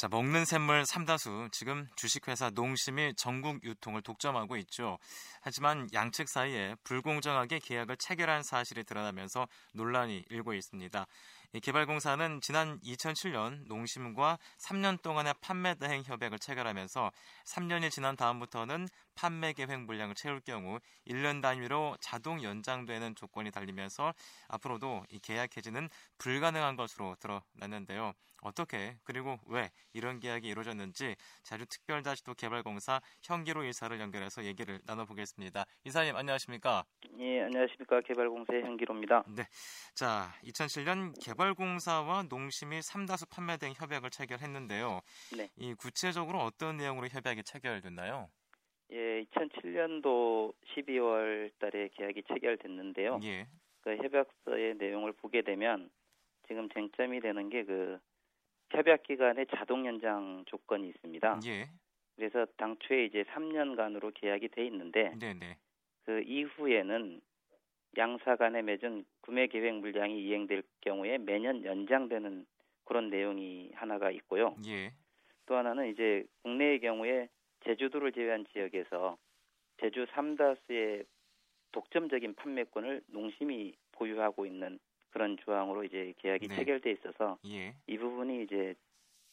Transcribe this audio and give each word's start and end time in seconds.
자, 0.00 0.08
먹는 0.08 0.46
샘물 0.46 0.86
삼다수 0.86 1.50
지금 1.52 1.86
주식회사 1.94 2.48
농심이 2.48 3.12
전국 3.16 3.62
유통을 3.62 4.00
독점하고 4.00 4.56
있죠. 4.56 4.98
하지만 5.42 5.90
양측 5.92 6.26
사이에 6.26 6.74
불공정하게 6.84 7.58
계약을 7.58 7.98
체결한 7.98 8.42
사실이 8.42 8.84
드러나면서 8.84 9.46
논란이 9.74 10.24
일고 10.30 10.54
있습니다. 10.54 11.06
개발공사는 11.58 12.40
지난 12.42 12.78
2007년 12.80 13.66
농심과 13.66 14.38
3년 14.58 15.02
동안의 15.02 15.34
판매 15.40 15.74
대행 15.74 16.04
협약을 16.04 16.38
체결하면서 16.38 17.10
3년이 17.44 17.90
지난 17.90 18.14
다음부터는 18.14 18.86
판매 19.16 19.52
계획 19.52 19.80
물량을 19.80 20.14
채울 20.14 20.40
경우 20.40 20.78
1년 21.08 21.42
단위로 21.42 21.96
자동 22.00 22.42
연장되는 22.44 23.16
조건이 23.16 23.50
달리면서 23.50 24.14
앞으로도 24.48 25.04
이 25.10 25.18
계약 25.18 25.56
해지는 25.56 25.88
불가능한 26.18 26.76
것으로 26.76 27.16
드러났는데요. 27.18 28.12
어떻게 28.42 28.96
그리고 29.04 29.38
왜 29.46 29.70
이런 29.92 30.20
계약이 30.20 30.48
이루어졌는지 30.48 31.16
자주특별자치도 31.42 32.34
개발공사 32.34 33.00
현기로 33.22 33.64
이사를 33.64 33.98
연결해서 34.00 34.44
얘기를 34.44 34.80
나눠보겠습니다. 34.86 35.66
이사님 35.84 36.16
안녕하십니까? 36.16 36.84
예, 37.18 37.42
안녕하십니까. 37.42 38.00
개발공사의 38.00 38.62
현기로입니다. 38.62 39.24
네. 39.36 39.42
자, 39.94 40.32
2007년 40.44 41.12
개발 41.22 41.39
공사와 41.54 42.24
농심이 42.28 42.82
삼다수 42.82 43.26
판매 43.28 43.56
등 43.56 43.72
협약을 43.74 44.10
체결했는데요. 44.10 45.00
네. 45.36 45.48
이 45.56 45.74
구체적으로 45.74 46.40
어떤 46.40 46.76
내용으로 46.76 47.08
협약이 47.08 47.42
체결됐나요? 47.44 48.28
예, 48.92 49.24
2007년도 49.24 50.54
12월 50.74 51.50
달에 51.58 51.88
계약이 51.94 52.24
체결됐는데요. 52.24 53.20
예. 53.24 53.46
그 53.82 53.96
협약서의 53.96 54.74
내용을 54.74 55.12
보게 55.12 55.42
되면 55.42 55.90
지금 56.46 56.68
쟁점이 56.68 57.20
되는 57.20 57.48
게 57.48 57.64
그 57.64 57.98
협약 58.70 59.02
기간의 59.02 59.46
자동 59.50 59.86
연장 59.86 60.44
조건이 60.46 60.88
있습니다. 60.88 61.40
예. 61.46 61.68
그래서 62.16 62.46
당초에 62.56 63.06
이제 63.06 63.24
3년간으로 63.24 64.12
계약이 64.14 64.48
돼 64.48 64.66
있는데 64.66 65.14
네네. 65.18 65.56
그 66.04 66.22
이후에는 66.22 67.20
양사 67.96 68.36
간에 68.36 68.62
맺은 68.62 69.04
구매 69.20 69.46
계획 69.46 69.74
물량이 69.74 70.22
이행될 70.24 70.62
경우에 70.80 71.18
매년 71.18 71.64
연장되는 71.64 72.46
그런 72.84 73.10
내용이 73.10 73.70
하나가 73.74 74.10
있고요. 74.10 74.56
예. 74.66 74.92
또 75.46 75.56
하나는 75.56 75.90
이제 75.90 76.24
국내의 76.42 76.80
경우에 76.80 77.28
제주도를 77.64 78.12
제외한 78.12 78.46
지역에서 78.52 79.16
제주 79.80 80.06
삼다수의 80.10 81.04
독점적인 81.72 82.34
판매권을 82.34 83.02
농심이 83.08 83.74
보유하고 83.92 84.46
있는 84.46 84.78
그런 85.10 85.36
조항으로 85.38 85.84
이제 85.84 86.14
계약이 86.18 86.48
네. 86.48 86.56
체결돼 86.56 86.92
있어서 86.92 87.38
예. 87.46 87.74
이 87.86 87.98
부분이 87.98 88.44
이제 88.44 88.74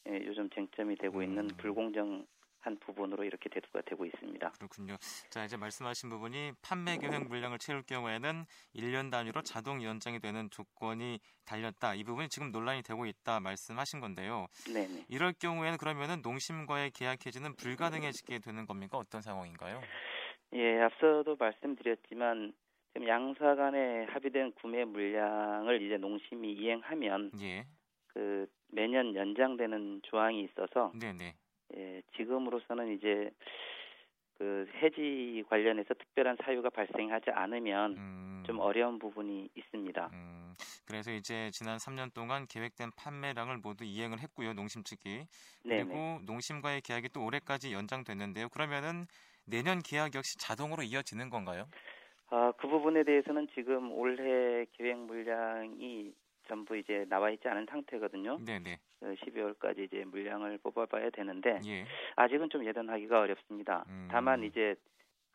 예, 0.07 0.25
요즘 0.25 0.49
쟁점이 0.49 0.95
되고 0.95 1.21
있는 1.21 1.43
음. 1.45 1.57
불공정 1.57 2.25
한 2.67 2.77
부분으로 2.79 3.23
이렇게 3.23 3.49
대두가 3.49 3.81
되고 3.81 4.05
있습니다. 4.05 4.51
그렇군요. 4.59 4.97
자, 5.29 5.45
이제 5.45 5.55
말씀하신 5.55 6.09
부분이 6.09 6.51
판매 6.61 6.97
계획 6.97 7.27
물량을 7.27 7.59
채울 7.59 7.81
경우에는 7.81 8.45
1년 8.75 9.09
단위로 9.09 9.41
자동 9.43 9.81
연장이 9.83 10.19
되는 10.19 10.49
조건이 10.49 11.19
달렸다. 11.45 11.95
이 11.95 12.03
부분이 12.03 12.27
지금 12.27 12.51
논란이 12.51 12.83
되고 12.83 13.05
있다 13.05 13.39
말씀하신 13.39 14.01
건데요. 14.01 14.47
네. 14.73 14.85
이럴 15.07 15.31
경우에는 15.31 15.77
그러면은 15.77 16.21
농심과의 16.21 16.91
계약 16.91 17.25
해지는 17.25 17.55
불가능해지게 17.55 18.39
되는 18.39 18.65
겁니까? 18.65 18.97
어떤 18.97 19.21
상황인가요? 19.21 19.81
예, 20.53 20.81
앞서도 20.81 21.37
말씀드렸지만 21.39 22.53
지금 22.91 23.07
양사 23.07 23.55
간에 23.55 24.05
합의된 24.09 24.53
구매 24.55 24.83
물량을 24.83 25.81
이제 25.81 25.95
농심이 25.95 26.51
이행하면 26.51 27.31
예. 27.39 27.65
그 28.07 28.45
매년 28.69 29.15
연장되는 29.15 30.01
조항이 30.03 30.43
있어서 30.43 30.91
네네. 30.99 31.35
예, 31.75 32.01
지금으로서는 32.15 32.95
이제 32.95 33.29
그 34.37 34.69
해지 34.81 35.43
관련해서 35.49 35.93
특별한 35.95 36.37
사유가 36.43 36.69
발생하지 36.69 37.31
않으면 37.31 37.97
음. 37.97 38.43
좀 38.45 38.59
어려운 38.59 38.99
부분이 38.99 39.49
있습니다. 39.55 40.09
음. 40.13 40.53
그래서 40.85 41.11
이제 41.11 41.49
지난 41.51 41.77
3년 41.77 42.13
동안 42.13 42.45
계획된 42.47 42.91
판매량을 42.95 43.57
모두 43.57 43.83
이행을 43.83 44.19
했고요, 44.19 44.53
농심 44.53 44.83
측이. 44.83 45.25
그리고 45.63 45.93
네네. 45.93 46.19
농심과의 46.25 46.81
계약이 46.81 47.09
또 47.09 47.25
올해까지 47.25 47.73
연장됐는데요. 47.73 48.49
그러면은 48.49 49.05
내년 49.45 49.79
계약 49.79 50.15
역시 50.15 50.37
자동으로 50.37 50.83
이어지는 50.83 51.29
건가요? 51.29 51.65
아, 52.29 52.51
그 52.57 52.67
부분에 52.67 53.03
대해서는 53.03 53.47
지금 53.55 53.91
올해 53.91 54.65
계획 54.73 54.97
물량이 54.97 56.13
전부 56.47 56.77
이제 56.77 57.05
나와 57.09 57.29
있지 57.29 57.47
않은 57.47 57.65
상태거든요. 57.69 58.39
네네. 58.45 58.79
12월까지 59.01 59.79
어, 59.79 59.83
이제 59.83 60.03
물량을 60.05 60.57
뽑아봐야 60.59 61.09
되는데 61.11 61.59
예. 61.65 61.85
아직은 62.15 62.49
좀 62.49 62.65
예단하기가 62.65 63.19
어렵습니다. 63.19 63.85
음. 63.87 64.07
다만 64.09 64.43
이제 64.43 64.75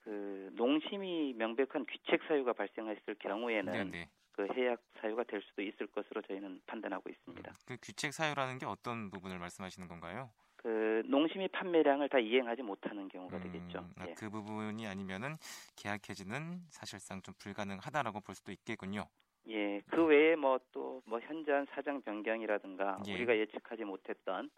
그 0.02 0.50
농심이 0.54 1.34
명백한 1.34 1.86
귀책 1.86 2.22
사유가 2.26 2.52
발생했을 2.52 3.14
경우에는 3.20 3.72
네네. 3.72 4.08
그 4.32 4.48
해약 4.54 4.80
사유가 5.00 5.22
될 5.24 5.42
수도 5.42 5.62
있을 5.62 5.86
것으로 5.88 6.22
저희는 6.22 6.62
판단하고 6.66 7.08
있습니다. 7.08 7.50
음, 7.50 7.54
그 7.66 7.76
귀책 7.82 8.12
사유라는 8.12 8.58
게 8.58 8.66
어떤 8.66 9.10
부분을 9.10 9.38
말씀하시는 9.38 9.86
건가요? 9.88 10.30
그 10.56 11.02
농심이 11.06 11.48
판매량을 11.48 12.08
다 12.08 12.18
이행하지 12.18 12.62
못하는 12.62 13.08
경우가 13.08 13.36
음, 13.36 13.42
되겠죠. 13.42 13.84
아, 13.96 14.06
예. 14.08 14.14
그 14.14 14.30
부분이 14.30 14.86
아니면은 14.86 15.36
계약 15.76 16.08
해지는 16.08 16.60
사실상 16.70 17.20
좀 17.22 17.34
불가능하다라고 17.38 18.20
볼 18.20 18.34
수도 18.34 18.52
있겠군요. 18.52 19.06
예, 19.48 19.80
그 19.88 20.04
외에 20.04 20.36
뭐 20.36 20.60
또뭐 20.72 21.02
뭐 21.06 21.20
현저한 21.20 21.66
사정 21.70 22.02
변경이라든가 22.02 23.02
예. 23.06 23.14
우리가 23.14 23.36
예측하지 23.36 23.84
못했던 23.84 24.50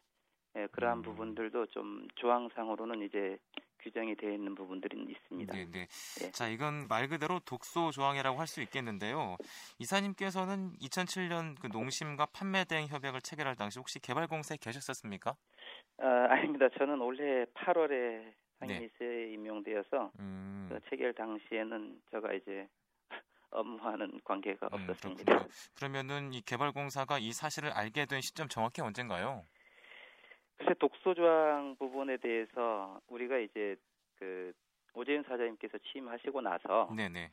예, 0.57 0.67
그러한 0.73 0.99
음. 0.99 1.03
부분들도 1.03 1.67
좀 1.67 2.07
조항상으로는 2.17 3.03
이제 3.03 3.39
규정이 3.81 4.15
되어 4.17 4.33
있는 4.33 4.55
부분들이 4.55 4.99
있습니다. 5.03 5.53
네, 5.53 5.67
네. 5.71 5.81
예. 6.23 6.31
자, 6.31 6.49
이건 6.49 6.87
말 6.89 7.09
그대로 7.09 7.39
독소 7.41 7.91
조항이라고 7.91 8.39
할 8.39 8.47
수 8.47 8.63
있겠는데요. 8.63 9.37
이사님께서는 9.79 10.75
2007년 10.81 11.61
그 11.61 11.67
농심과 11.67 12.27
판매 12.27 12.65
대행 12.65 12.87
협약을 12.87 13.21
체결할 13.21 13.57
당시 13.57 13.79
혹시 13.79 13.99
개발공사에 14.01 14.59
계셨었습니까? 14.61 15.35
아, 15.99 16.07
아닙니다. 16.31 16.69
저는 16.79 17.01
올해 17.01 17.45
8월에 17.47 18.33
상임위에 18.61 18.89
네. 18.99 19.33
임명되어서 19.33 20.13
음. 20.21 20.69
그 20.71 20.79
체결 20.89 21.13
당시에는 21.15 22.01
제가 22.11 22.33
이제 22.35 22.69
업무하는 23.55 24.21
관계가 24.25 24.69
음, 24.73 24.75
없었습니다. 24.75 25.39
그 25.39 25.49
그러면은 25.77 26.33
이 26.33 26.41
개발공사가 26.43 27.19
이 27.19 27.33
사실을 27.33 27.71
알게 27.71 28.07
된 28.07 28.21
시점 28.21 28.49
정확히 28.49 28.83
언젠가요? 28.83 29.45
글쎄 30.57 30.75
독소조항 30.79 31.77
부분에 31.79 32.17
대해서 32.19 33.01
우리가 33.09 33.39
이제 33.39 33.77
그 34.17 34.53
오재윤 34.95 35.25
사장님께서 35.25 35.79
취임하시고 35.79 36.41
나서 36.41 36.89
네네. 36.97 37.31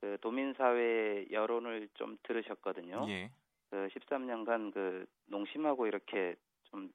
그 0.00 0.18
도민 0.20 0.52
사회 0.54 1.26
여론을 1.30 1.88
좀 1.94 2.16
들으셨거든요. 2.22 3.06
예. 3.08 3.30
그 3.70 3.88
13년간 3.92 4.72
그 4.72 5.06
농심하고 5.26 5.86
이렇게 5.86 6.34
좀 6.64 6.90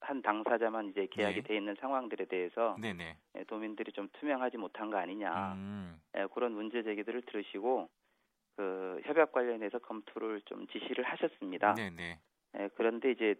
한 0.00 0.22
당사자만 0.22 0.88
이제 0.90 1.06
계약이 1.10 1.42
네. 1.42 1.48
돼 1.48 1.56
있는 1.56 1.76
상황들에 1.78 2.24
대해서 2.24 2.76
네네. 2.80 3.16
예, 3.36 3.44
도민들이 3.44 3.92
좀 3.92 4.08
투명하지 4.14 4.56
못한 4.56 4.90
거 4.90 4.96
아니냐 4.98 5.52
음. 5.54 6.00
예, 6.16 6.26
그런 6.34 6.52
문제 6.52 6.82
제기들을 6.82 7.22
들으시고 7.22 7.88
그 8.56 9.00
협약 9.04 9.32
관련해서 9.32 9.78
검토를 9.78 10.40
좀 10.42 10.66
지시를 10.68 11.04
하셨습니다. 11.04 11.74
네네. 11.74 12.18
예, 12.58 12.68
그런데 12.74 13.12
이제 13.12 13.34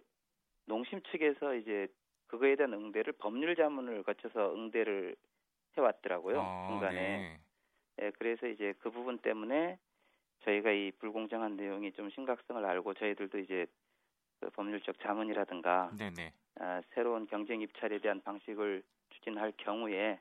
농심 0.67 1.03
측에서 1.11 1.55
이제 1.55 1.89
그거에 2.29 2.57
대한 2.57 2.73
응대를 2.73 3.15
법률 3.15 3.57
자문을 3.57 4.03
거쳐서 4.05 4.55
응대를 4.55 5.17
해왔더라고요. 5.77 6.41
아, 6.41 6.69
중간에. 6.69 6.97
네. 6.97 7.41
예, 8.03 8.11
그래서 8.19 8.47
이제 8.47 8.73
그 8.79 8.91
부분 8.91 9.19
때문에 9.19 9.79
저희가 10.45 10.71
이 10.71 10.93
불공정한 10.93 11.57
내용이 11.57 11.93
좀 11.93 12.09
심각성을 12.11 12.65
알고 12.65 12.95
저희들도 12.95 13.39
이제 13.39 13.67
그 14.41 14.49
법률적 14.51 15.01
자문이라든가 15.01 15.91
네네. 15.99 16.33
아, 16.61 16.81
새로운 16.95 17.27
경쟁 17.27 17.61
입찰에 17.61 17.99
대한 17.99 18.23
방식을 18.23 18.83
추진할 19.11 19.53
경우에 19.59 19.93
예, 19.95 20.21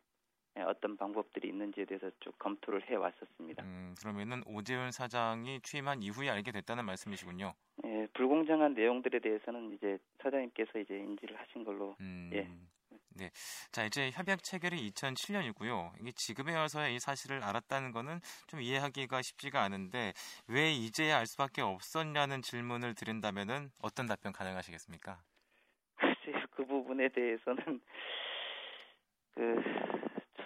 어떤 0.55 0.97
방법들이 0.97 1.47
있는지에 1.47 1.85
대해서 1.85 2.09
쭉 2.19 2.37
검토를 2.37 2.89
해 2.89 2.95
왔었습니다. 2.95 3.63
음, 3.63 3.95
그러면은 3.99 4.41
오재훈 4.45 4.91
사장이 4.91 5.61
취임한 5.61 6.01
이후에 6.01 6.29
알게 6.29 6.51
됐다는 6.51 6.85
말씀이시군요. 6.85 7.53
예, 7.85 8.07
불공정한 8.13 8.73
내용들에 8.73 9.19
대해서는 9.19 9.73
이제 9.73 9.97
사장님께서 10.21 10.79
이제 10.79 10.97
인지를 10.97 11.39
하신 11.39 11.63
걸로 11.63 11.95
음, 12.01 12.29
예. 12.33 12.47
네. 13.19 13.29
자, 13.71 13.83
이제 13.83 14.11
협약 14.11 14.43
체결이 14.43 14.91
2007년이고요. 14.91 15.91
이게 15.99 16.11
지금에 16.15 16.55
와서야 16.55 16.87
이 16.87 16.99
사실을 16.99 17.43
알았다는 17.43 17.91
거는 17.91 18.19
좀 18.47 18.61
이해하기가 18.61 19.21
쉽지가 19.21 19.61
않은데 19.61 20.13
왜 20.47 20.71
이제야 20.71 21.17
알 21.17 21.25
수밖에 21.25 21.61
없었냐는 21.61 22.41
질문을 22.41 22.95
드린다면은 22.95 23.71
어떤 23.81 24.05
답변 24.05 24.31
가능하시겠습니까? 24.31 25.19
글쎄요. 25.99 26.45
그 26.51 26.65
부분에 26.65 27.09
대해서는 27.09 27.81
그 29.35 29.61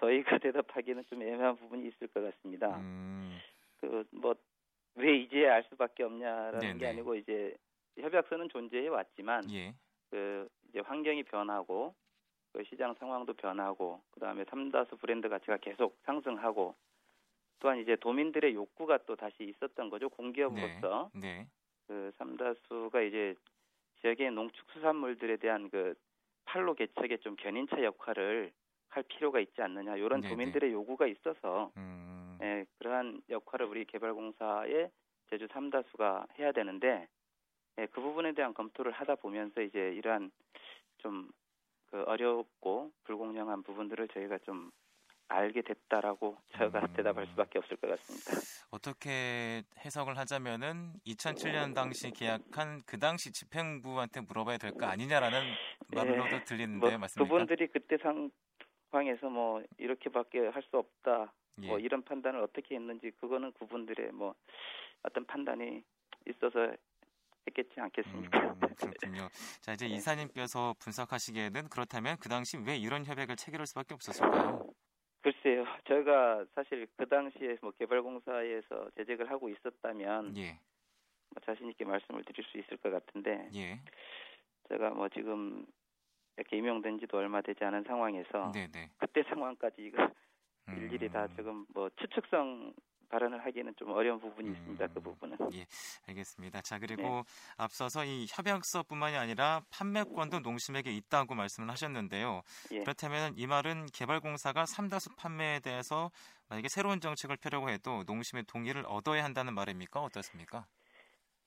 저희가 0.04 0.38
대답하기는 0.44 1.06
좀 1.10 1.22
애매한 1.22 1.56
부분이 1.56 1.88
있을 1.88 2.08
것 2.08 2.22
같습니다. 2.22 2.78
음. 2.78 3.40
그뭐 3.80 4.36
왜 4.96 5.18
이제 5.18 5.48
알 5.48 5.64
수밖에 5.70 6.04
없냐라는 6.04 6.60
네네. 6.60 6.80
게 6.80 6.88
아니고 6.88 7.16
이제 7.16 7.56
협약서는 8.00 8.50
존재해 8.50 8.88
왔지만 8.88 9.50
예. 9.52 9.74
그 10.10 10.48
이제 10.70 10.80
환경이 10.80 11.24
변하고 11.24 11.96
그 12.52 12.64
시장 12.66 12.94
상황도 12.96 13.34
변하고 13.34 14.02
그다음에 14.12 14.44
삼다수 14.46 14.98
브랜드 14.98 15.28
가치가 15.30 15.58
계속 15.58 15.98
상승하고 16.04 16.76
또한 17.60 17.80
이제 17.80 17.96
도민들의 17.96 18.54
욕구가 18.54 19.00
또 19.06 19.16
다시 19.16 19.36
있었던 19.44 19.90
거죠 19.90 20.10
공기업으로서 20.10 21.10
네, 21.16 21.22
네. 21.22 21.48
그 21.88 22.12
삼다수가 22.18 23.02
이제 23.02 23.36
지역의 24.02 24.32
농축수산물들에 24.32 25.38
대한 25.38 25.70
그 25.70 25.96
팔로 26.46 26.76
개척의 26.76 27.20
좀 27.20 27.36
견인차 27.38 27.82
역할을 27.84 28.52
할 28.96 29.04
필요가 29.04 29.40
있지 29.40 29.62
않느냐 29.62 29.96
이런 29.98 30.22
네네. 30.22 30.30
도민들의 30.30 30.72
요구가 30.72 31.08
있어서 31.08 31.72
음. 31.78 32.38
예, 32.42 32.66
그러한 32.78 33.22
역할을 33.30 33.66
우리 33.66 33.86
개발공사의 33.86 34.90
제주 35.30 35.48
삼다수가 35.52 36.28
해야 36.40 36.52
되는데 36.52 37.08
예, 37.80 37.88
그 37.88 38.02
부분에 38.02 38.34
대한 38.34 38.54
검토를 38.54 38.92
하다 38.92 39.16
보면서 39.16 39.62
이제 39.62 39.80
이러한 39.96 40.32
좀 41.00 41.30
그 41.94 42.02
어렵고 42.08 42.92
불공정한 43.04 43.62
부분들을 43.62 44.08
저희가 44.08 44.40
좀 44.40 44.72
알게 45.28 45.62
됐다라고 45.62 46.36
제가 46.58 46.80
음. 46.80 46.94
대답할 46.96 47.28
수밖에 47.28 47.60
없을 47.60 47.78
것 47.78 47.88
같습니다. 47.88 48.32
어떻게 48.72 49.62
해석을 49.86 50.18
하자면은 50.18 50.94
2007년 51.06 51.76
당시 51.76 52.10
계약한 52.10 52.82
그 52.88 52.98
당시 52.98 53.32
집행부한테 53.32 54.22
물어봐야 54.22 54.58
될 54.58 54.72
거 54.72 54.88
아니냐라는 54.88 55.40
예, 55.92 55.96
말로도 55.96 56.44
들리는데 56.46 56.90
뭐 56.90 56.98
맞습니까? 56.98 57.32
그분들이 57.32 57.68
그때 57.68 57.98
상 58.02 58.32
황에서 58.94 59.30
뭐 59.30 59.64
이렇게밖에 59.78 60.48
할 60.48 60.64
수 60.64 60.78
없다. 60.78 61.34
뭐 61.56 61.66
예. 61.66 61.68
뭐 61.68 61.80
이런 61.80 62.02
판단을 62.04 62.40
어떻게 62.42 62.76
했는지 62.76 63.12
그거는 63.20 63.52
그분들의 63.54 64.12
뭐 64.12 64.34
어떤 65.04 65.26
판단이 65.26 65.84
있어서 66.28 66.74
했겠지 67.48 67.80
않겠습니까? 67.80 68.40
음, 68.40 68.60
그렇군요. 68.60 69.28
자 69.62 69.74
이제 69.74 69.86
네. 69.90 69.96
이사님께서 69.96 70.74
분석하시기에는 70.80 71.70
그렇다면 71.70 72.18
그 72.20 72.30
당시 72.30 72.58
왜 72.58 72.78
이런 72.78 73.06
협약을 73.06 73.36
체결할 73.36 73.68
수밖에 73.68 73.94
없었을까요? 73.94 74.66
글쎄요. 75.22 75.66
저희가 75.88 76.46
사실 76.56 76.88
그 76.98 77.08
당시에 77.08 77.58
뭐 77.62 77.72
개발공사에서 77.72 78.90
제작을 78.98 79.30
하고 79.30 79.50
있었다면 79.50 80.36
예. 80.38 80.60
뭐 81.30 81.42
자신 81.46 81.70
있게 81.70 81.86
말씀을 81.86 82.24
드릴 82.24 82.44
수 82.46 82.58
있을 82.58 82.78
것 82.78 82.90
같은데 82.92 83.50
예. 83.56 83.80
제가 84.70 84.90
뭐 84.92 85.08
지금 85.10 85.66
이렇게 86.38 86.58
임용된 86.58 87.00
지도 87.00 87.18
얼마 87.18 87.42
되지 87.42 87.64
않은 87.64 87.84
상황에서 87.84 88.52
네네. 88.54 88.90
그때 88.98 89.24
상황까지 89.24 89.76
이거 89.82 90.10
일일이 90.68 91.10
다 91.10 91.26
음. 91.26 91.36
지금 91.36 91.66
뭐 91.74 91.90
추측성 91.98 92.74
발언을 93.14 93.46
하기에는 93.46 93.76
좀 93.76 93.92
어려운 93.92 94.20
부분이 94.20 94.48
음, 94.50 94.54
있습니다. 94.54 94.88
그 94.88 95.00
부분은. 95.00 95.38
예, 95.54 95.66
알겠습니다. 96.08 96.62
자 96.62 96.80
그리고 96.80 97.04
네. 97.04 97.24
앞서서 97.58 98.06
이 98.06 98.26
협약서뿐만이 98.28 99.16
아니라 99.16 99.62
판매권도 99.72 100.40
농심에게 100.40 100.92
있다고 100.92 101.36
말씀을 101.36 101.70
하셨는데요. 101.70 102.42
예. 102.72 102.80
그렇다면 102.80 103.34
이 103.38 103.46
말은 103.46 103.86
개발공사가 103.94 104.66
삼다수 104.66 105.16
판매에 105.16 105.60
대해서 105.60 106.10
만약에 106.50 106.68
새로운 106.70 107.00
정책을 107.00 107.38
펴려고 107.38 107.70
해도 107.70 108.04
농심의 108.08 108.46
동의를 108.46 108.84
얻어야 108.88 109.24
한다는 109.24 109.54
말입니까? 109.54 110.02
어떻습니까? 110.02 110.66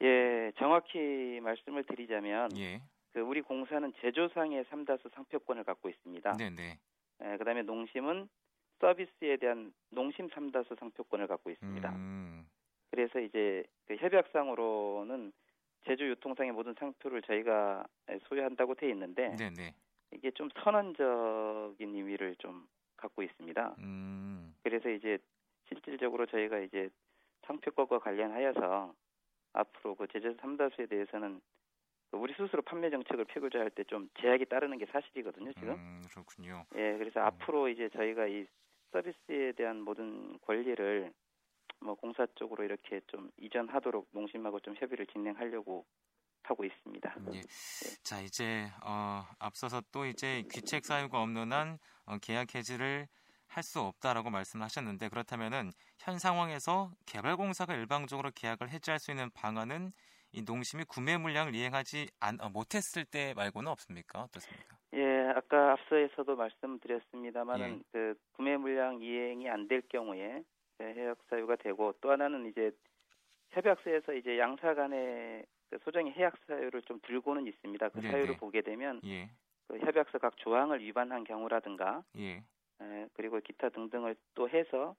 예, 0.02 0.52
정확히 0.58 1.40
말씀을 1.42 1.84
드리자면 1.84 2.56
예. 2.58 2.80
그 3.16 3.22
우리 3.22 3.40
공사는 3.40 3.90
제조상의 4.02 4.66
삼다수 4.68 5.08
상표권을 5.14 5.64
갖고 5.64 5.88
있습니다. 5.88 6.36
네네. 6.36 6.78
예, 7.24 7.36
그다음에 7.38 7.62
농심은 7.62 8.28
서비스에 8.78 9.38
대한 9.38 9.72
농심 9.88 10.28
삼다수 10.28 10.74
상표권을 10.78 11.26
갖고 11.26 11.48
있습니다. 11.48 11.96
음. 11.96 12.46
그래서 12.90 13.18
이제 13.18 13.64
그 13.86 13.96
협약상으로는 13.96 15.32
제주 15.86 16.10
유통상의 16.10 16.52
모든 16.52 16.74
상표를 16.74 17.22
저희가 17.22 17.86
소유한다고 18.28 18.74
돼 18.74 18.90
있는데 18.90 19.34
네네. 19.34 19.74
이게 20.12 20.30
좀 20.32 20.50
선언적인 20.62 21.94
의미를 21.94 22.36
좀 22.36 22.68
갖고 22.98 23.22
있습니다. 23.22 23.76
음. 23.78 24.54
그래서 24.62 24.90
이제 24.90 25.16
실질적으로 25.68 26.26
저희가 26.26 26.58
이제 26.58 26.90
상표권과 27.46 28.00
관련하여서 28.00 28.94
앞으로 29.54 29.94
그 29.94 30.06
제주 30.08 30.36
삼다수에 30.38 30.84
대해서는 30.84 31.40
우리 32.12 32.32
스스로 32.34 32.62
판매 32.62 32.90
정책을 32.90 33.24
펴고자 33.26 33.58
할 33.60 33.70
때 33.70 33.84
좀 33.84 34.08
제약이 34.20 34.46
따르는 34.46 34.78
게 34.78 34.86
사실이거든요, 34.86 35.52
지금. 35.54 35.74
음, 35.74 36.02
그렇군요. 36.10 36.64
예, 36.74 36.96
그래서 36.98 37.20
음. 37.20 37.26
앞으로 37.26 37.68
이제 37.68 37.88
저희가 37.90 38.26
이 38.26 38.46
서비스에 38.92 39.52
대한 39.52 39.80
모든 39.82 40.38
권리를 40.40 41.12
뭐 41.80 41.94
공사 41.94 42.26
쪽으로 42.36 42.64
이렇게 42.64 43.00
좀 43.08 43.30
이전하도록 43.38 44.08
농심하고 44.12 44.60
좀 44.60 44.74
협의를 44.76 45.06
진행하려고 45.06 45.84
하고 46.44 46.64
있습니다. 46.64 47.14
예. 47.32 47.40
네. 47.40 47.42
자 48.04 48.20
이제 48.20 48.68
어, 48.84 49.24
앞서서 49.38 49.82
또 49.92 50.06
이제 50.06 50.44
귀책 50.52 50.84
사유가 50.86 51.20
없는 51.22 51.52
한 51.52 51.78
어, 52.06 52.18
계약 52.18 52.54
해지를 52.54 53.08
할 53.48 53.62
수 53.62 53.80
없다라고 53.80 54.30
말씀하셨는데 54.30 55.08
그렇다면은 55.08 55.70
현 55.98 56.18
상황에서 56.18 56.90
개발공사가 57.06 57.74
일방적으로 57.74 58.30
계약을 58.34 58.70
해지할 58.70 58.98
수 58.98 59.10
있는 59.12 59.30
방안은 59.30 59.92
이 60.32 60.42
농심이 60.42 60.84
구매 60.84 61.16
물량을 61.16 61.54
이행하지 61.54 62.08
않, 62.20 62.38
어, 62.40 62.48
못했을 62.50 63.04
때 63.04 63.32
말고는 63.34 63.70
없습니까? 63.70 64.22
어떻습니까? 64.22 64.76
예, 64.94 65.32
아까 65.34 65.72
앞서에서도 65.72 66.36
말씀드렸습니다만은 66.36 67.78
예. 67.78 67.82
그 67.92 68.14
구매 68.32 68.56
물량 68.56 69.00
이행이 69.00 69.48
안 69.48 69.66
될 69.68 69.82
경우에 69.88 70.42
해약 70.80 71.18
사유가 71.30 71.56
되고 71.56 71.92
또 72.00 72.10
하나는 72.10 72.46
이제 72.50 72.70
협약서에서 73.50 74.12
이제 74.14 74.38
양사 74.38 74.74
간의 74.74 75.44
그 75.70 75.78
소정의 75.84 76.12
해약 76.12 76.34
사유를 76.46 76.82
좀 76.82 77.00
들고는 77.02 77.46
있습니다. 77.46 77.88
그 77.88 78.00
네네. 78.00 78.10
사유를 78.10 78.34
네. 78.34 78.36
보게 78.38 78.60
되면 78.62 79.00
예. 79.04 79.30
그 79.68 79.78
협약서 79.78 80.18
각 80.18 80.36
조항을 80.36 80.80
위반한 80.80 81.24
경우라든가 81.24 82.04
예. 82.18 82.42
예, 82.82 83.08
그리고 83.14 83.40
기타 83.40 83.70
등등을 83.70 84.16
또 84.34 84.48
해서 84.50 84.94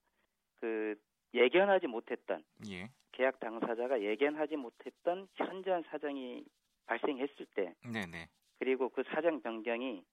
그 0.60 0.96
예견하지 1.34 1.88
못했던 1.88 2.44
예. 2.70 2.90
계약 3.18 3.40
당사자가 3.42 4.02
예견하지 4.04 4.58
못했던 4.58 5.28
현저한 5.36 5.84
사정이 5.92 6.46
발생했을 6.88 7.48
때 7.56 7.76
네네. 7.84 8.30
그리고 8.60 8.90
그 8.90 9.04
사정 9.14 9.42
변경이 9.42 10.04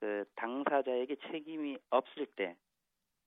그 0.00 0.24
당사자에게 0.36 1.16
책임이 1.30 1.78
없을 1.90 2.26
때 2.36 2.56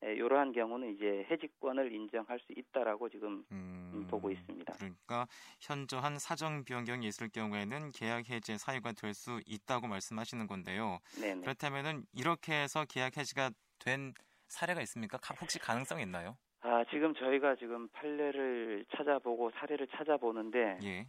이러한 0.01 0.53
경우는 0.53 0.95
이제 0.95 1.25
해직권을 1.31 1.93
인정할 1.93 2.39
수 2.39 2.53
있다라고 2.53 3.09
지금 3.09 3.45
음, 3.51 4.05
보고 4.09 4.31
있습니다. 4.31 4.79
그러니까 4.79 5.27
현저한 5.61 6.17
사정 6.19 6.63
변경이 6.65 7.07
있을 7.07 7.29
경우에는 7.29 7.91
계약 7.91 8.29
해제 8.29 8.57
사유가 8.57 8.91
될 8.93 9.13
수 9.13 9.41
있다고 9.45 9.87
말씀하시는 9.87 10.47
건데요. 10.47 10.99
네네. 11.13 11.53
그렇다면은 11.53 12.05
이렇게 12.13 12.53
해서 12.63 12.85
계약 12.85 13.17
해지가 13.17 13.51
된 13.79 14.13
사례가 14.47 14.81
있습니까? 14.81 15.19
혹시 15.39 15.59
가능성이 15.59 16.01
있나요? 16.03 16.37
아 16.83 16.85
지금 16.91 17.13
저희가 17.15 17.55
지금 17.55 17.87
판례를 17.89 18.85
찾아보고 18.95 19.51
사례를 19.51 19.87
찾아보는데 19.87 20.79
예. 20.83 21.05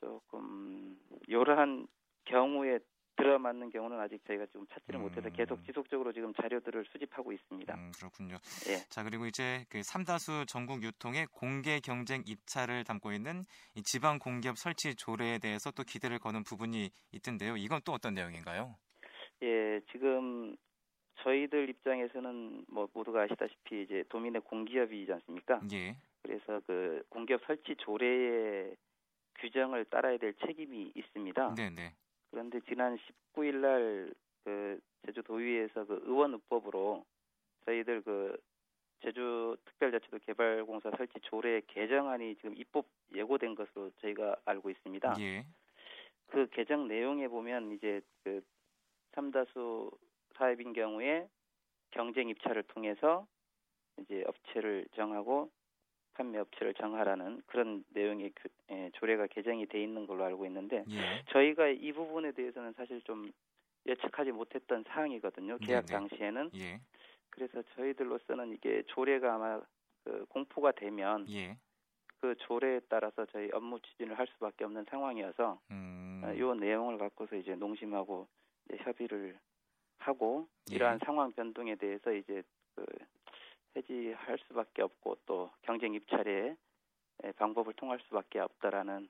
조금 0.00 0.98
이러한 1.26 1.86
경우에 2.26 2.78
들어맞는 3.16 3.70
경우는 3.70 3.98
아직 4.00 4.22
저희가 4.26 4.44
지금 4.46 4.66
찾지를 4.66 5.00
음. 5.00 5.04
못해서 5.04 5.30
계속 5.30 5.64
지속적으로 5.64 6.12
지금 6.12 6.34
자료들을 6.34 6.84
수집하고 6.92 7.32
있습니다. 7.32 7.74
음, 7.74 7.92
그렇군요. 7.96 8.34
예. 8.68 8.76
자 8.90 9.02
그리고 9.02 9.24
이제 9.26 9.64
그 9.70 9.82
삼다수 9.82 10.44
전국 10.46 10.82
유통의 10.82 11.26
공개 11.32 11.80
경쟁 11.80 12.22
입찰을 12.26 12.84
담고 12.84 13.12
있는 13.12 13.44
이 13.76 13.82
지방 13.82 14.18
공기업 14.18 14.58
설치 14.58 14.94
조례에 14.94 15.38
대해서 15.38 15.70
또 15.70 15.84
기대를 15.84 16.18
거는 16.18 16.44
부분이 16.44 16.90
있던데요. 17.12 17.56
이건 17.56 17.80
또 17.86 17.92
어떤 17.92 18.12
내용인가요? 18.14 18.76
예, 19.42 19.80
지금 19.90 20.56
저희들 21.24 21.68
입장에서는 21.68 22.64
뭐 22.68 22.88
모두가 22.92 23.22
아시다시피 23.22 23.82
이제 23.82 24.04
도민의 24.08 24.42
공기업이지 24.42 25.12
않습니까? 25.12 25.60
예. 25.72 25.96
그래서 26.22 26.60
그 26.66 27.02
공기업 27.08 27.42
설치 27.46 27.74
조례의 27.76 28.76
규정을 29.36 29.86
따라야 29.86 30.16
될 30.18 30.34
책임이 30.34 30.92
있습니다. 30.94 31.54
네네. 31.54 31.94
그런데 32.30 32.60
지난 32.68 32.96
19일 33.34 33.54
날 33.56 34.14
그 34.44 34.78
제주도의회에서 35.06 35.86
그 35.86 36.02
의원의법으로 36.04 37.04
저희들 37.64 38.02
그 38.02 38.36
제주 39.00 39.56
특별자치도 39.64 40.18
개발공사 40.20 40.90
설치 40.96 41.14
조례 41.22 41.60
개정안이 41.66 42.36
지금 42.36 42.56
입법 42.56 42.86
예고된 43.14 43.54
것으로 43.54 43.90
저희가 44.00 44.36
알고 44.44 44.70
있습니다. 44.70 45.16
예. 45.20 45.44
그 46.28 46.46
개정 46.50 46.88
내용에 46.88 47.28
보면 47.28 47.72
이제 47.72 48.00
그 48.22 48.42
삼다수 49.14 49.90
사업인 50.36 50.72
경우에 50.72 51.28
경쟁 51.90 52.28
입찰을 52.28 52.62
통해서 52.64 53.26
이제 54.00 54.24
업체를 54.26 54.86
정하고 54.94 55.50
판매 56.14 56.38
업체를 56.38 56.74
정하라는 56.74 57.42
그런 57.46 57.84
내용의 57.90 58.32
그, 58.34 58.48
예, 58.70 58.90
조례가 58.94 59.26
개정이 59.28 59.66
돼 59.66 59.82
있는 59.82 60.06
걸로 60.06 60.24
알고 60.24 60.46
있는데 60.46 60.84
예. 60.88 61.24
저희가 61.30 61.68
이 61.68 61.92
부분에 61.92 62.32
대해서는 62.32 62.72
사실 62.74 63.00
좀 63.02 63.30
예측하지 63.86 64.32
못했던 64.32 64.84
사항이거든요. 64.86 65.58
계약 65.58 65.86
네네. 65.86 65.98
당시에는. 65.98 66.50
예. 66.54 66.80
그래서 67.30 67.62
저희들로서는 67.74 68.52
이게 68.52 68.82
조례가 68.86 69.34
아마 69.34 69.60
그 70.04 70.24
공포가 70.28 70.70
되면 70.72 71.28
예. 71.30 71.56
그 72.20 72.34
조례에 72.38 72.80
따라서 72.88 73.26
저희 73.26 73.50
업무 73.52 73.80
추진을 73.80 74.18
할 74.18 74.26
수밖에 74.28 74.64
없는 74.64 74.86
상황이어서 74.88 75.60
음... 75.70 76.34
이 76.36 76.42
어, 76.42 76.54
내용을 76.54 76.96
갖고서 76.96 77.36
이제 77.36 77.54
농심하고 77.54 78.26
협의를 78.78 79.38
하고 79.98 80.48
예. 80.70 80.76
이러한 80.76 80.98
상황 81.04 81.32
변동에 81.32 81.76
대해서 81.76 82.12
이제 82.12 82.42
그 82.74 82.84
해지할 83.76 84.38
수밖에 84.46 84.82
없고 84.82 85.18
또 85.26 85.50
경쟁 85.62 85.94
입찰의 85.94 86.56
방법을 87.36 87.74
통할 87.74 87.98
수밖에 88.06 88.40
없다라는 88.40 89.08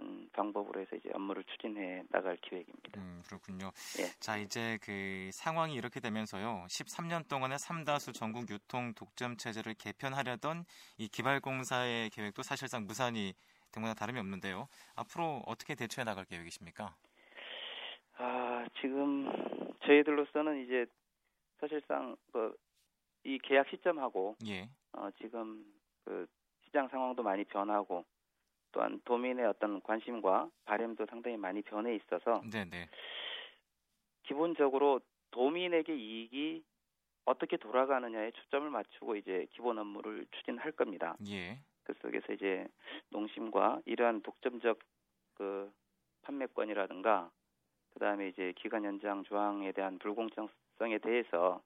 음, 0.00 0.28
방법으로 0.32 0.80
해서 0.80 0.96
이제 0.96 1.10
업무를 1.14 1.44
추진해 1.44 2.02
나갈 2.10 2.36
계획입니다. 2.38 3.00
음, 3.00 3.22
그렇군요. 3.26 3.70
예. 4.00 4.04
자, 4.20 4.36
이제 4.36 4.78
그 4.82 5.30
상황이 5.32 5.74
이렇게 5.74 6.00
되면서요. 6.00 6.66
13년 6.68 7.28
동안의 7.28 7.58
삼다수 7.58 8.12
전국 8.12 8.50
유통 8.50 8.94
독점 8.94 9.36
체제를 9.36 9.74
개편하려던 9.74 10.64
이 10.98 11.08
기발공사의 11.08 12.10
계획도 12.10 12.42
사실상 12.42 12.86
무산이 12.86 13.34
된 13.70 13.82
거나 13.82 13.94
다름이 13.94 14.18
없는데요. 14.18 14.68
앞으로 14.96 15.42
어떻게 15.46 15.74
대처해 15.74 16.04
나갈 16.04 16.24
계획이십니까? 16.24 16.94
아, 18.18 18.66
지금 18.80 19.30
저희들로서는 19.84 20.64
이제 20.64 20.86
사실상 21.60 22.16
그 22.32 22.56
이 23.24 23.38
계약 23.38 23.68
시점하고 23.68 24.36
예. 24.46 24.68
어, 24.92 25.08
지금 25.20 25.64
그 26.04 26.26
시장 26.64 26.88
상황도 26.88 27.22
많이 27.22 27.44
변하고 27.44 28.04
또한 28.72 29.00
도민의 29.04 29.46
어떤 29.46 29.80
관심과 29.82 30.50
바램도 30.64 31.06
상당히 31.06 31.36
많이 31.36 31.62
변해 31.62 31.94
있어서 31.94 32.42
네네. 32.50 32.70
네. 32.70 32.88
기본적으로 34.24 35.00
도민에게 35.30 35.94
이익이 35.94 36.64
어떻게 37.24 37.56
돌아가느냐에 37.56 38.32
초점을 38.32 38.68
맞추고 38.70 39.16
이제 39.16 39.46
기본 39.52 39.78
업무를 39.78 40.26
추진할 40.32 40.72
겁니다. 40.72 41.16
예. 41.28 41.58
그 41.84 41.94
속에서 42.00 42.32
이제 42.32 42.66
농심과 43.10 43.82
이러한 43.84 44.22
독점적 44.22 44.78
그 45.34 45.72
판매권이라든가 46.22 47.30
그다음에 47.94 48.28
이제 48.28 48.52
기간 48.56 48.84
연장 48.84 49.22
조항에 49.24 49.72
대한 49.72 49.98
불공정성에 49.98 50.98
대해서 51.02 51.62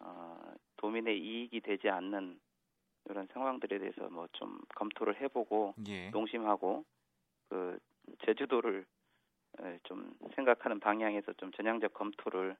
어, 0.00 0.54
도민의 0.76 1.18
이익이 1.20 1.60
되지 1.60 1.88
않는 1.88 2.40
이런 3.06 3.26
상황들에 3.32 3.78
대해서 3.78 4.08
뭐 4.08 4.26
좀 4.32 4.60
검토를 4.74 5.20
해보고 5.20 5.74
예. 5.88 6.10
농심하고 6.10 6.84
그 7.48 7.78
제주도를 8.24 8.86
좀 9.82 10.14
생각하는 10.34 10.80
방향에서 10.80 11.32
좀 11.34 11.52
전향적 11.52 11.92
검토를 11.92 12.56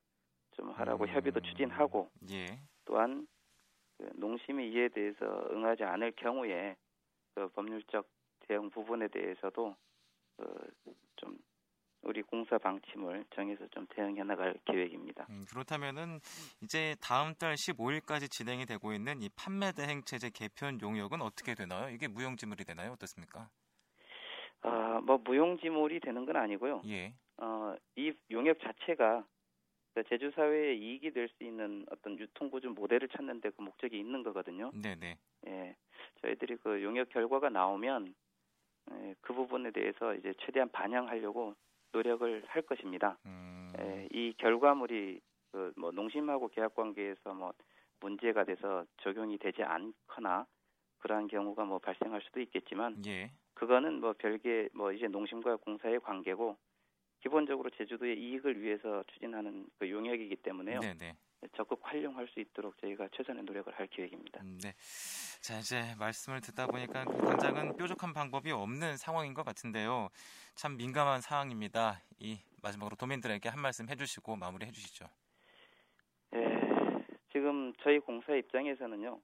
좀 0.52 0.70
하라고 0.72 1.04
음, 1.04 1.08
협의도 1.08 1.40
추진하고 1.40 2.10
예. 2.30 2.58
또한 2.84 3.26
그 3.96 4.10
농심이 4.14 4.68
이에 4.70 4.88
대해서 4.88 5.24
응하지 5.50 5.84
않을 5.84 6.12
경우에 6.12 6.76
그 7.34 7.48
법률적 7.48 8.06
대응 8.40 8.68
부분에 8.70 9.08
대해서도 9.08 9.74
그좀 10.36 10.94
우리 12.02 12.23
공사 12.23 12.59
방침을 12.59 13.25
정해서 13.35 13.66
좀 13.68 13.87
대응해 13.90 14.23
나갈 14.25 14.54
계획입니다. 14.64 15.26
음, 15.30 15.44
그렇다면은 15.49 16.18
이제 16.62 16.97
다음 17.00 17.35
달 17.35 17.54
15일까지 17.54 18.30
진행이 18.30 18.66
되고 18.66 18.92
있는 18.92 19.23
이 19.23 19.28
판매 19.37 19.73
대행 19.73 20.02
체제 20.04 20.30
개편 20.30 20.80
용역은 20.80 21.23
어떻게 21.23 21.54
되나요? 21.54 21.88
이게 21.90 22.09
무용지물이 22.09 22.64
되나요? 22.64 22.92
어떻습니까? 22.92 23.49
아, 24.62 25.00
뭐 25.04 25.18
무용지물이 25.18 26.00
되는 26.00 26.25
건 26.26 26.37
아니고요. 26.37 26.82
예. 26.87 27.14
어, 27.38 27.75
이 27.97 28.12
용역 28.30 28.59
자체가 28.61 29.25
제주 30.09 30.30
사회에 30.35 30.75
이익이 30.75 31.12
될 31.12 31.28
수 31.28 31.44
있는 31.44 31.85
어떤 31.90 32.18
유통구조 32.18 32.71
모델을 32.71 33.09
찾는데 33.09 33.50
그 33.50 33.62
목적이 33.62 33.99
있는 33.99 34.23
거거든요. 34.23 34.71
네네. 34.75 35.18
예, 35.47 35.76
저희들이 36.21 36.56
그 36.56 36.82
용역 36.82 37.11
결과가 37.11 37.49
나오면 37.50 38.14
예, 38.92 39.14
그 39.21 39.32
부분에 39.35 39.71
대해서 39.71 40.14
이제 40.14 40.32
최대한 40.40 40.68
반영하려고 40.71 41.54
노력을 41.92 42.44
할 42.46 42.62
것입니다. 42.62 43.18
음. 43.26 43.72
에, 43.78 44.08
이 44.12 44.34
결과물이 44.38 45.20
그 45.52 45.72
뭐 45.76 45.92
농심하고 45.92 46.49
계약 46.49 46.75
관계에서 46.75 47.34
뭐 47.34 47.52
문제가 48.00 48.44
돼서 48.44 48.84
적용이 49.02 49.38
되지 49.38 49.62
않거나 49.62 50.46
그러한 50.99 51.28
경우가 51.28 51.64
뭐 51.64 51.78
발생할 51.78 52.22
수도 52.22 52.40
있겠지만 52.40 53.02
예. 53.06 53.30
그거는 53.54 54.00
뭐 54.00 54.14
별개 54.14 54.68
뭐 54.72 54.92
이제 54.92 55.06
농심과 55.08 55.56
공사의 55.56 56.00
관계고 56.00 56.56
기본적으로 57.20 57.70
제주도의 57.70 58.18
이익을 58.18 58.61
위해서 58.61 59.04
추진하는 59.12 59.66
그 59.78 59.88
용역이기 59.88 60.37
때문에요. 60.37 60.80
네. 61.42 61.49
적극 61.56 61.80
활용할 61.82 62.28
수 62.28 62.40
있도록 62.40 62.78
저희가 62.78 63.08
최선의 63.16 63.42
노력을 63.42 63.72
할 63.76 63.87
계획입니다. 63.88 64.40
음, 64.42 64.58
네. 64.62 64.72
자 65.40 65.58
이제 65.58 65.94
말씀을 65.99 66.40
듣다 66.40 66.68
보니까 66.68 67.04
그 67.04 67.18
당장은 67.18 67.76
뾰족한 67.76 68.12
방법이 68.12 68.52
없는 68.52 68.96
상황인 68.96 69.34
것 69.34 69.44
같은데요. 69.44 70.08
참 70.54 70.76
민감한 70.76 71.20
상황입니다. 71.20 72.00
이 72.20 72.38
마지막으로 72.62 72.94
도민들에게 72.96 73.49
한 73.49 73.61
말씀 73.61 73.88
해주시고 73.88 74.37
마무리 74.37 74.66
해 74.66 74.70
주시죠. 74.70 75.06
예, 76.34 77.04
지금 77.32 77.72
저희 77.82 77.99
공사 77.99 78.34
입장에서는요. 78.34 79.20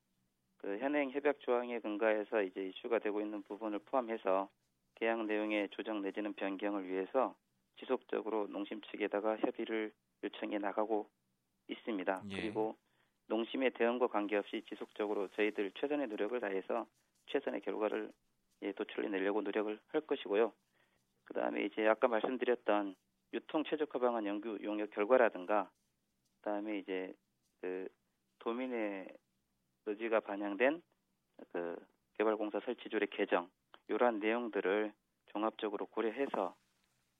그 0.58 0.78
현행 0.78 1.10
협약 1.12 1.38
조항에 1.38 1.78
근거해서 1.78 2.42
이제 2.42 2.66
이슈가 2.66 2.98
되고 2.98 3.20
있는 3.20 3.44
부분을 3.44 3.78
포함해서 3.78 4.48
계약 4.96 5.25
내용의 5.25 5.68
조정 5.70 6.02
내지는 6.02 6.34
변경을 6.34 6.88
위해서 6.88 7.37
지속적으로 7.78 8.48
농심 8.48 8.80
측에다가 8.90 9.37
협의를 9.37 9.92
요청해 10.25 10.58
나가고 10.58 11.08
있습니다. 11.68 12.22
예. 12.30 12.37
그리고 12.37 12.76
농심의 13.28 13.72
대응과 13.72 14.08
관계없이 14.08 14.62
지속적으로 14.68 15.28
저희들 15.28 15.72
최선의 15.72 16.08
노력을 16.08 16.38
다해서 16.40 16.87
최선의 17.26 17.60
결과를 17.60 18.10
예, 18.62 18.72
도출해 18.72 19.08
내려고 19.08 19.42
노력을 19.42 19.78
할 19.88 20.00
것이고요. 20.00 20.52
그 21.25 21.34
다음에 21.34 21.64
이제 21.64 21.87
아까 21.87 22.08
말씀드렸던 22.08 22.96
유통 23.34 23.64
최적화 23.64 23.98
방안 23.98 24.26
연구 24.26 24.58
용역 24.62 24.90
결과라든가 24.90 25.70
그 26.37 26.42
다음에 26.42 26.78
이제 26.78 27.14
그 27.60 27.88
도민의 28.38 29.08
의지가 29.87 30.20
반영된 30.20 30.82
그 31.52 31.76
개발공사 32.14 32.60
설치 32.60 32.88
조례 32.88 33.06
개정 33.06 33.50
이러한 33.88 34.18
내용들을 34.20 34.92
종합적으로 35.26 35.87
고려해서 35.87 36.56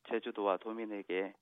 제주도와 0.09 0.57
도민에게 0.57 1.35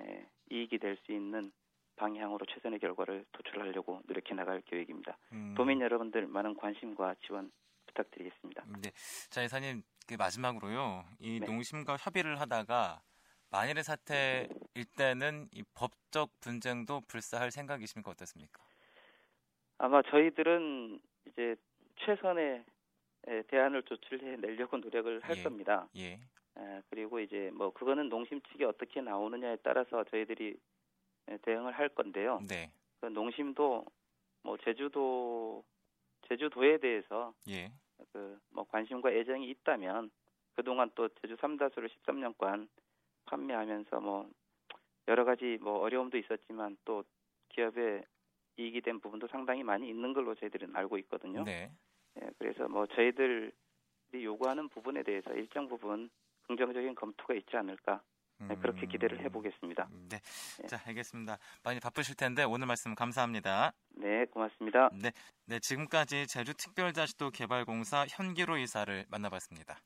예, 0.00 0.28
이익이 0.50 0.78
될 0.78 0.96
수 1.04 1.12
있는 1.12 1.50
방향으로 1.98 2.46
최선의 2.46 2.78
결과를 2.78 3.26
도출하려고 3.32 4.00
노력해 4.06 4.34
나갈 4.34 4.62
계획입니다. 4.62 5.18
음. 5.32 5.54
도민 5.56 5.80
여러분들 5.80 6.26
많은 6.26 6.56
관심과 6.56 7.16
지원 7.26 7.50
부탁드리겠습니다. 7.86 8.64
네. 8.82 8.90
자, 9.30 9.42
이사님, 9.42 9.82
그 10.06 10.14
마지막으로요. 10.14 11.04
이 11.18 11.40
네. 11.40 11.46
농심과 11.46 11.96
협의를 11.96 12.40
하다가 12.40 13.02
만일의 13.50 13.82
사태일 13.82 14.48
때는 14.96 15.48
이 15.52 15.62
법적 15.74 16.30
분쟁도 16.40 17.02
불사할 17.08 17.50
생각이십니까? 17.50 18.10
어떻습니까? 18.10 18.62
아마 19.78 20.02
저희들은 20.02 21.00
이제 21.26 21.56
최선의 21.96 22.64
대안을 23.48 23.82
조출해 23.84 24.36
내려고 24.36 24.76
노력을 24.78 25.20
할 25.20 25.36
예. 25.36 25.42
겁니다. 25.42 25.88
예. 25.96 26.20
에, 26.58 26.82
그리고 26.90 27.20
이제 27.20 27.50
뭐 27.54 27.72
그거는 27.72 28.08
농심 28.08 28.40
측이 28.42 28.64
어떻게 28.64 29.00
나오느냐에 29.00 29.56
따라서 29.62 30.04
저희들이 30.04 30.56
대응을 31.42 31.72
할 31.72 31.88
건데요. 31.88 32.40
네. 32.48 32.70
그 33.00 33.06
농심도 33.06 33.84
뭐 34.42 34.56
제주도 34.58 35.64
제주도에 36.28 36.78
대해서 36.78 37.34
예. 37.48 37.72
그뭐 38.12 38.64
관심과 38.68 39.10
애정이 39.10 39.48
있다면 39.50 40.10
그동안 40.54 40.90
또 40.94 41.08
제주 41.20 41.36
삼다수를 41.40 41.88
13년간 41.88 42.68
판매하면서 43.26 44.00
뭐 44.00 44.28
여러 45.06 45.24
가지 45.24 45.58
뭐 45.60 45.78
어려움도 45.80 46.18
있었지만 46.18 46.76
또 46.84 47.04
기업에 47.50 48.02
이익이 48.56 48.80
된 48.80 49.00
부분도 49.00 49.28
상당히 49.28 49.62
많이 49.62 49.88
있는 49.88 50.12
걸로 50.12 50.34
저희들은 50.34 50.74
알고 50.74 50.98
있거든요. 50.98 51.44
네. 51.44 51.70
예, 52.20 52.30
그래서 52.38 52.68
뭐 52.68 52.86
저희들이 52.86 53.52
요구하는 54.14 54.68
부분에 54.68 55.02
대해서 55.02 55.32
일정 55.34 55.68
부분 55.68 56.10
긍정적인 56.46 56.94
검토가 56.94 57.34
있지 57.34 57.56
않을까 57.56 58.02
네, 58.40 58.54
그렇게 58.56 58.86
기대를 58.86 59.20
해보겠습니다. 59.24 59.88
음, 59.90 60.08
네. 60.08 60.20
네. 60.60 60.66
자, 60.68 60.80
알겠습니다. 60.86 61.38
많이 61.64 61.80
바쁘실 61.80 62.14
텐데 62.14 62.44
오늘 62.44 62.66
말씀 62.66 62.94
감사합니다. 62.94 63.72
네, 63.96 64.24
고맙습니다. 64.26 64.90
네, 64.92 65.10
네 65.46 65.58
지금까지 65.58 66.26
제주특별자치도 66.26 67.30
개발공사 67.30 68.06
현기로 68.08 68.58
이사를 68.58 69.06
만나봤습니다. 69.08 69.80